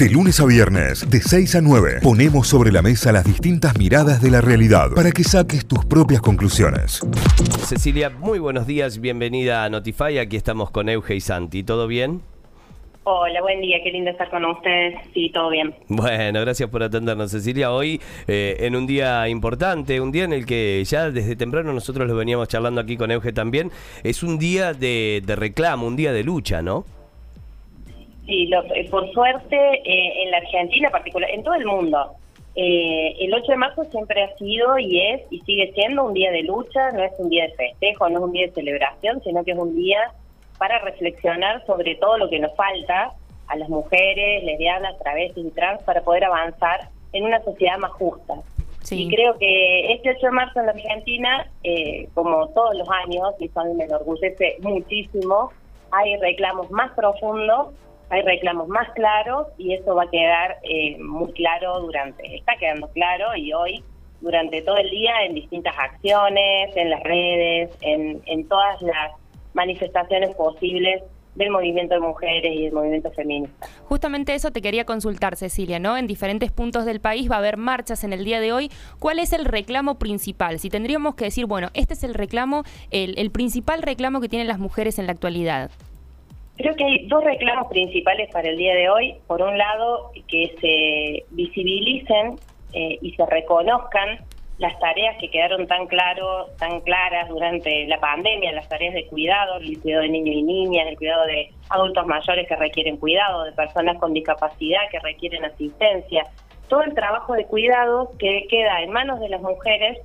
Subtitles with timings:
[0.00, 4.22] De lunes a viernes, de 6 a 9, ponemos sobre la mesa las distintas miradas
[4.22, 7.02] de la realidad para que saques tus propias conclusiones.
[7.66, 10.16] Cecilia, muy buenos días, bienvenida a Notify.
[10.16, 11.64] Aquí estamos con Euge y Santi.
[11.64, 12.22] ¿Todo bien?
[13.04, 14.94] Hola, buen día, qué lindo estar con ustedes.
[15.12, 15.74] Sí, todo bien.
[15.88, 17.70] Bueno, gracias por atendernos, Cecilia.
[17.70, 22.08] Hoy, eh, en un día importante, un día en el que ya desde temprano nosotros
[22.08, 23.70] lo veníamos charlando aquí con Euge también,
[24.02, 26.86] es un día de, de reclamo, un día de lucha, ¿no?
[28.26, 32.12] Sí, lo- eh, por suerte, eh, en la Argentina en particular, en todo el mundo,
[32.54, 36.30] eh, el 8 de marzo siempre ha sido y es y sigue siendo un día
[36.30, 39.44] de lucha, no es un día de festejo, no es un día de celebración, sino
[39.44, 40.12] que es un día
[40.58, 43.12] para reflexionar sobre todo lo que nos falta
[43.48, 48.34] a las mujeres, lesbianas, travestis y trans para poder avanzar en una sociedad más justa.
[48.82, 49.04] Sí.
[49.04, 53.34] Y creo que este 8 de marzo en la Argentina, eh, como todos los años,
[53.38, 55.50] y eso a mí me enorgullece muchísimo,
[55.92, 57.68] hay reclamos más profundos,
[58.10, 62.88] hay reclamos más claros y eso va a quedar eh, muy claro durante, está quedando
[62.88, 63.84] claro y hoy
[64.20, 69.12] durante todo el día en distintas acciones, en las redes, en, en todas las
[69.54, 71.02] manifestaciones posibles
[71.34, 73.66] del movimiento de mujeres y del movimiento feminista.
[73.84, 75.96] Justamente eso te quería consultar, Cecilia, ¿no?
[75.96, 78.70] En diferentes puntos del país va a haber marchas en el día de hoy.
[78.98, 80.58] ¿Cuál es el reclamo principal?
[80.58, 84.48] Si tendríamos que decir, bueno, este es el reclamo, el, el principal reclamo que tienen
[84.48, 85.70] las mujeres en la actualidad.
[86.60, 89.14] Creo que hay dos reclamos principales para el día de hoy.
[89.26, 92.36] Por un lado, que se visibilicen
[92.74, 94.18] eh, y se reconozcan
[94.58, 99.56] las tareas que quedaron tan claro, tan claras durante la pandemia, las tareas de cuidado,
[99.56, 103.52] el cuidado de niños y niñas, el cuidado de adultos mayores que requieren cuidado, de
[103.52, 106.26] personas con discapacidad que requieren asistencia,
[106.68, 109.98] todo el trabajo de cuidado que queda en manos de las mujeres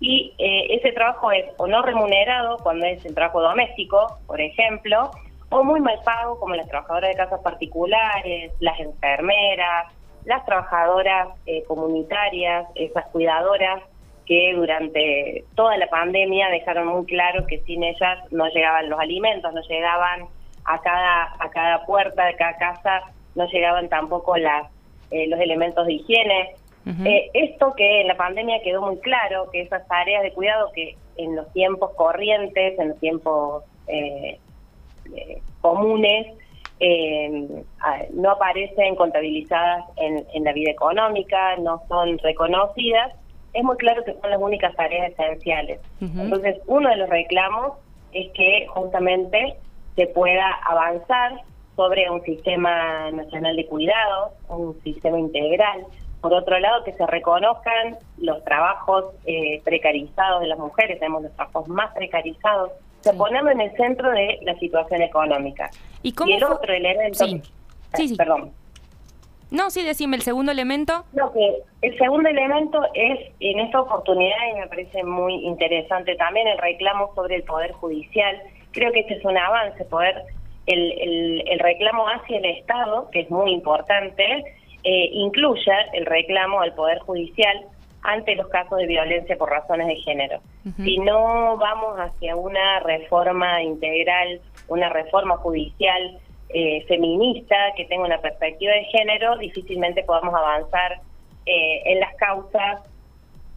[0.00, 5.10] y eh, ese trabajo es o no remunerado cuando es el trabajo doméstico, por ejemplo,
[5.54, 9.92] o muy mal pago como las trabajadoras de casas particulares, las enfermeras,
[10.24, 13.80] las trabajadoras eh, comunitarias, esas cuidadoras
[14.26, 19.52] que durante toda la pandemia dejaron muy claro que sin ellas no llegaban los alimentos,
[19.52, 20.26] no llegaban
[20.64, 23.02] a cada a cada puerta de cada casa,
[23.36, 24.72] no llegaban tampoco las
[25.12, 26.54] eh, los elementos de higiene.
[27.06, 30.96] Eh, esto que en la pandemia quedó muy claro, que esas tareas de cuidado que
[31.16, 34.38] en los tiempos corrientes, en los tiempos eh,
[35.14, 36.26] eh, comunes,
[36.80, 37.64] eh,
[38.12, 43.12] no aparecen contabilizadas en, en la vida económica, no son reconocidas,
[43.54, 45.80] es muy claro que son las únicas tareas esenciales.
[46.00, 47.78] Entonces, uno de los reclamos
[48.12, 49.54] es que justamente
[49.94, 51.40] se pueda avanzar
[51.76, 55.86] sobre un sistema nacional de cuidados, un sistema integral.
[56.20, 61.32] Por otro lado, que se reconozcan los trabajos eh, precarizados de las mujeres, tenemos los
[61.34, 62.72] trabajos más precarizados,
[63.04, 63.18] se Sí.
[63.18, 65.70] ponerlo en el centro de la situación económica.
[66.02, 67.24] ¿Y cómo el fue- otro elemento...
[67.26, 67.42] Sí.
[67.94, 68.16] Sí, sí.
[68.16, 68.50] Perdón.
[69.50, 71.04] No, sí, decime el segundo elemento.
[71.12, 76.48] No, que el segundo elemento es, en esta oportunidad, y me parece muy interesante también,
[76.48, 78.40] el reclamo sobre el Poder Judicial.
[78.72, 80.22] Creo que este es un avance, poder
[80.66, 84.24] el, el, el reclamo hacia el Estado, que es muy importante,
[84.82, 87.64] eh, incluya el reclamo al Poder Judicial
[88.04, 90.40] ante los casos de violencia por razones de género.
[90.76, 96.18] Si no vamos hacia una reforma integral, una reforma judicial
[96.50, 101.00] eh, feminista que tenga una perspectiva de género, difícilmente podamos avanzar
[101.46, 102.82] eh, en las causas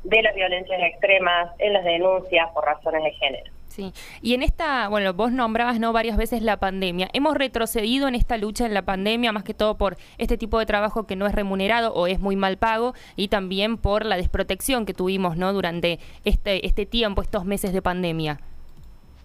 [0.04, 3.52] de las violencias extremas, en las denuncias por razones de género.
[3.78, 3.94] Sí.
[4.24, 7.10] Y en esta, bueno, vos nombrabas no varias veces la pandemia.
[7.14, 10.66] Hemos retrocedido en esta lucha en la pandemia, más que todo por este tipo de
[10.66, 14.88] trabajo que no es remunerado o es muy mal pago, y también por la desprotección
[14.88, 15.54] que tuvimos, ¿no?
[15.54, 18.40] Durante este, este tiempo, estos meses de pandemia.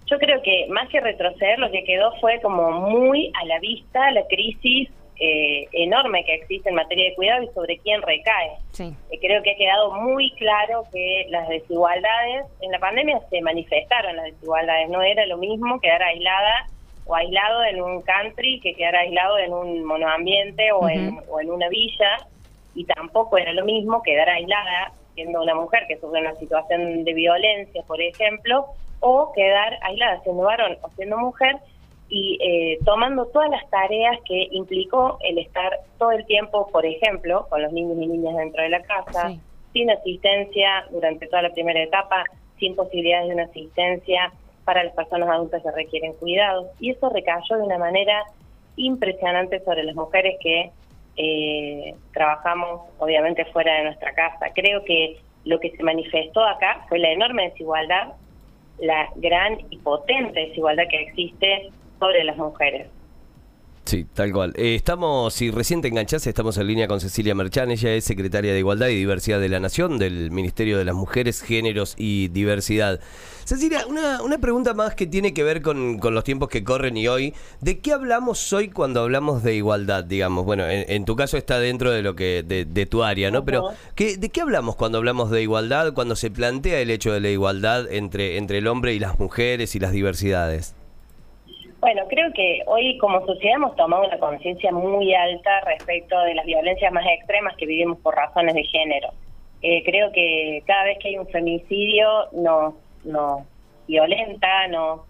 [0.05, 4.11] Yo creo que más que retroceder, lo que quedó fue como muy a la vista
[4.11, 4.91] la crisis
[5.25, 8.57] eh, enorme que existe en materia de cuidado y sobre quién recae.
[8.73, 8.93] Sí.
[9.13, 14.17] Eh, creo que ha quedado muy claro que las desigualdades, en la pandemia se manifestaron
[14.17, 16.67] las desigualdades, no era lo mismo quedar aislada
[17.07, 21.53] o aislado en un country que quedar aislado en un monoambiente o, en, o en
[21.53, 22.27] una villa,
[22.75, 27.13] y tampoco era lo mismo quedar aislada siendo una mujer que sufre una situación de
[27.13, 28.67] violencia, por ejemplo,
[28.99, 31.59] o quedar aislada siendo varón o siendo mujer
[32.15, 37.47] y eh, tomando todas las tareas que implicó el estar todo el tiempo, por ejemplo,
[37.49, 39.41] con los niños y niñas dentro de la casa, Sí.
[39.73, 42.25] sin asistencia durante toda la primera etapa,
[42.59, 44.31] sin posibilidades de una asistencia
[44.67, 46.67] para las personas adultas que requieren cuidados.
[46.81, 48.25] Y eso recayó de una manera
[48.77, 50.71] impresionante sobre las mujeres que
[51.17, 54.51] eh, trabajamos, obviamente, fuera de nuestra casa.
[54.55, 55.17] Creo que
[55.47, 58.09] lo que se manifestó acá fue la enorme desigualdad,
[58.81, 61.71] la gran y potente desigualdad que existe
[62.03, 62.89] sobre las mujeres.
[63.85, 64.53] Sí, tal cual.
[64.57, 67.71] Eh, estamos, si recién te enganchás, estamos en línea con Cecilia Merchan.
[67.71, 71.43] Ella es secretaria de Igualdad y Diversidad de la Nación del Ministerio de las Mujeres,
[71.43, 73.01] Géneros y Diversidad.
[73.45, 76.97] Cecilia, una, una pregunta más que tiene que ver con, con los tiempos que corren
[76.97, 77.35] y hoy.
[77.61, 80.45] ¿De qué hablamos hoy cuando hablamos de igualdad, digamos?
[80.45, 83.45] Bueno, en, tu caso está dentro de lo que de, de tu área, ¿no?
[83.45, 87.21] Pero ¿qué, ¿de qué hablamos cuando hablamos de igualdad, cuando se plantea el hecho de
[87.21, 90.77] la igualdad entre, entre el hombre y las mujeres y las diversidades?
[91.83, 96.47] Bueno, creo que hoy como sociedad hemos tomado una conciencia muy alta respecto de las
[96.47, 99.09] violencias más extremas que vivimos por razones de género.
[99.63, 103.43] Eh, creo que cada vez que hay un femicidio nos, nos
[103.89, 105.01] violenta, nos,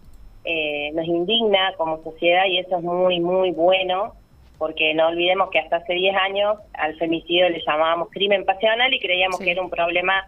[0.47, 4.15] eh, nos indigna como sociedad y eso es muy, muy bueno
[4.57, 8.99] porque no olvidemos que hasta hace 10 años al femicidio le llamábamos crimen pasional y
[8.99, 10.27] creíamos que era un problema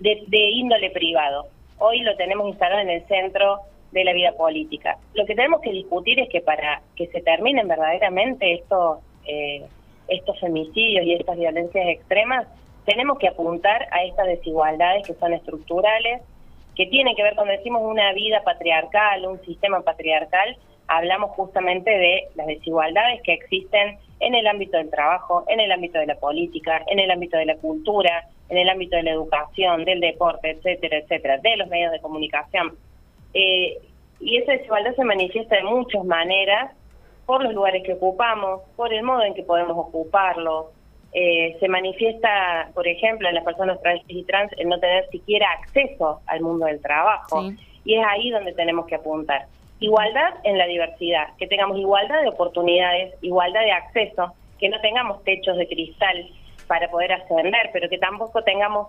[0.00, 1.48] de, de índole privado.
[1.76, 3.60] Hoy lo tenemos instalado en el centro
[3.94, 4.98] de la vida política.
[5.14, 9.62] Lo que tenemos que discutir es que para que se terminen verdaderamente estos, eh,
[10.08, 12.46] estos femicidios y estas violencias extremas,
[12.84, 16.22] tenemos que apuntar a estas desigualdades que son estructurales,
[16.74, 20.56] que tienen que ver cuando decimos una vida patriarcal, un sistema patriarcal,
[20.88, 25.98] hablamos justamente de las desigualdades que existen en el ámbito del trabajo, en el ámbito
[25.98, 29.84] de la política, en el ámbito de la cultura, en el ámbito de la educación,
[29.84, 32.76] del deporte, etcétera, etcétera, de los medios de comunicación.
[33.34, 33.78] Eh,
[34.20, 36.72] y esa desigualdad se manifiesta de muchas maneras,
[37.26, 40.70] por los lugares que ocupamos, por el modo en que podemos ocuparlo.
[41.12, 45.48] Eh, se manifiesta, por ejemplo, en las personas trans y trans el no tener siquiera
[45.52, 47.50] acceso al mundo del trabajo.
[47.84, 49.46] Y es ahí donde tenemos que apuntar.
[49.80, 55.22] Igualdad en la diversidad, que tengamos igualdad de oportunidades, igualdad de acceso, que no tengamos
[55.24, 56.28] techos de cristal
[56.66, 58.88] para poder ascender, pero que tampoco tengamos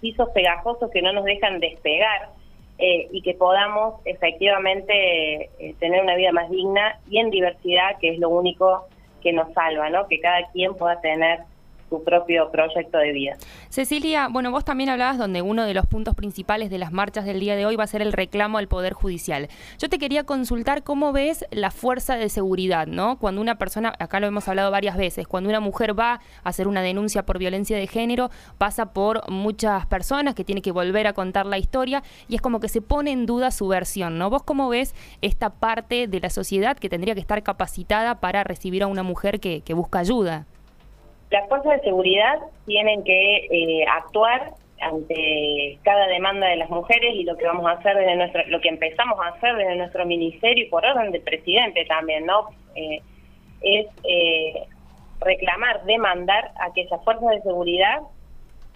[0.00, 2.30] pisos pegajosos que no nos dejan despegar
[2.80, 8.08] eh, y que podamos efectivamente eh, tener una vida más digna y en diversidad, que
[8.08, 8.86] es lo único
[9.22, 10.08] que nos salva, ¿no?
[10.08, 11.40] Que cada quien pueda tener
[11.90, 13.36] su propio proyecto de vida.
[13.68, 17.40] Cecilia, bueno, vos también hablabas donde uno de los puntos principales de las marchas del
[17.40, 19.48] día de hoy va a ser el reclamo al Poder Judicial.
[19.78, 23.18] Yo te quería consultar cómo ves la fuerza de seguridad, ¿no?
[23.18, 26.68] Cuando una persona, acá lo hemos hablado varias veces, cuando una mujer va a hacer
[26.68, 31.12] una denuncia por violencia de género, pasa por muchas personas que tiene que volver a
[31.12, 34.30] contar la historia y es como que se pone en duda su versión, ¿no?
[34.30, 38.84] ¿Vos cómo ves esta parte de la sociedad que tendría que estar capacitada para recibir
[38.84, 40.46] a una mujer que, que busca ayuda?
[41.30, 47.22] Las fuerzas de seguridad tienen que eh, actuar ante cada demanda de las mujeres y
[47.22, 50.64] lo que vamos a hacer desde nuestro, lo que empezamos a hacer desde nuestro ministerio
[50.64, 52.48] y por orden del presidente también, ¿no?
[52.74, 53.00] Eh,
[53.60, 54.64] es eh,
[55.20, 58.00] reclamar, demandar a que esas fuerzas de seguridad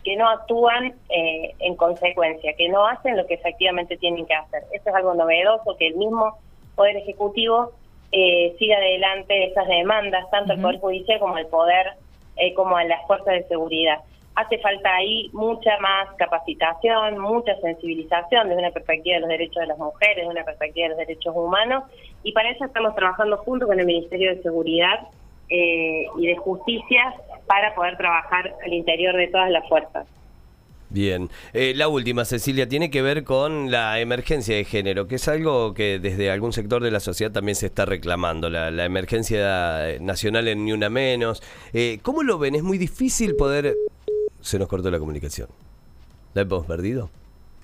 [0.04, 4.62] que no actúan en consecuencia, que no hacen lo que efectivamente tienen que hacer.
[4.70, 6.36] Eso es algo novedoso, que el mismo
[6.76, 7.72] Poder Ejecutivo
[8.10, 11.94] siga adelante esas demandas, tanto el Poder Judicial como el Poder
[12.36, 13.98] eh, como a las fuerzas de seguridad.
[14.34, 19.66] Hace falta ahí mucha más capacitación, mucha sensibilización desde una perspectiva de los derechos de
[19.66, 21.84] las mujeres, desde una perspectiva de los derechos humanos,
[22.24, 25.08] y para eso estamos trabajando junto con el Ministerio de Seguridad
[25.48, 27.14] eh, y de Justicia
[27.46, 30.06] para poder trabajar al interior de todas las fuerzas.
[30.94, 31.28] Bien.
[31.52, 35.74] Eh, la última, Cecilia, tiene que ver con la emergencia de género, que es algo
[35.74, 40.46] que desde algún sector de la sociedad también se está reclamando, la, emergencia eh, nacional
[40.46, 41.42] en Ni Una Menos.
[41.72, 42.54] Eh, ¿Cómo lo ven?
[42.54, 43.74] Es muy difícil poder...
[44.40, 45.48] Se nos cortó la comunicación.
[46.32, 47.10] ¿La hemos perdido?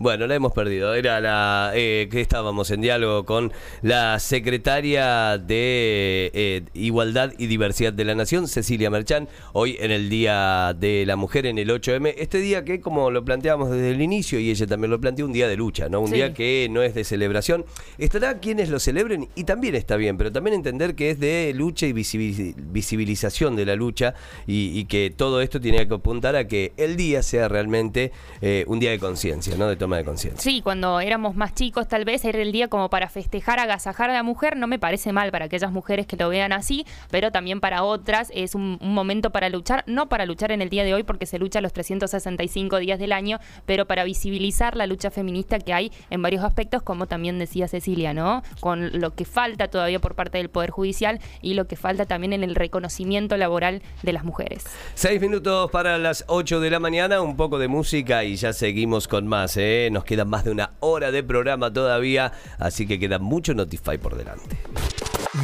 [0.01, 0.95] Bueno, la hemos perdido.
[0.95, 3.53] Era la eh, que estábamos en diálogo con
[3.83, 10.09] la secretaria de eh, Igualdad y Diversidad de la Nación, Cecilia Merchán, hoy en el
[10.09, 12.15] Día de la Mujer, en el 8M.
[12.17, 15.35] Este día que, como lo planteamos desde el inicio, y ella también lo planteó, un
[15.35, 16.01] día de lucha, ¿no?
[16.01, 17.67] Un día que no es de celebración.
[17.99, 21.85] Estará quienes lo celebren y también está bien, pero también entender que es de lucha
[21.87, 24.15] y visibilización de la lucha
[24.47, 28.81] y, que todo esto tiene que apuntar a que el día sea realmente eh, un
[28.81, 29.69] día de conciencia, ¿no?
[29.69, 30.41] De de conciencia.
[30.41, 34.13] Sí, cuando éramos más chicos tal vez era el día como para festejar, agasajar a
[34.13, 37.61] la mujer, no me parece mal para aquellas mujeres que lo vean así, pero también
[37.61, 41.03] para otras es un, momento para luchar, no para luchar en el día de hoy
[41.03, 45.73] porque se lucha los 365 días del año, pero para visibilizar la lucha feminista que
[45.73, 48.43] hay en varios aspectos, como también decía Cecilia, ¿no?
[48.61, 52.33] Con lo que falta todavía por parte del Poder Judicial y lo que falta también
[52.33, 54.65] en el reconocimiento laboral de las mujeres.
[54.95, 59.09] Seis minutos para las 8 de la mañana, un poco de música y ya seguimos
[59.09, 59.80] con más, ¿eh?
[59.89, 64.17] Nos queda más de una hora de programa todavía, así que queda mucho Notify por
[64.17, 64.59] delante.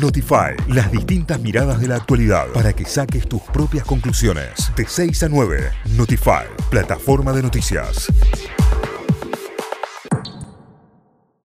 [0.00, 4.72] Notify, las distintas miradas de la actualidad para que saques tus propias conclusiones.
[4.76, 8.08] De 6 a 9, Notify, plataforma de noticias.